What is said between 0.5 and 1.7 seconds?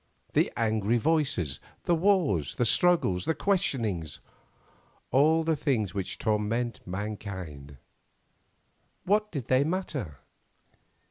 angry voices,